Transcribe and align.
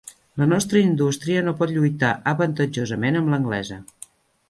La 0.43 0.45
nostra 0.53 0.81
indústria 0.85 1.45
no 1.49 1.53
pot 1.61 1.75
lluitar 1.77 2.11
avantatjosament 2.35 3.23
amb 3.25 3.35
l'anglesa. 3.37 3.83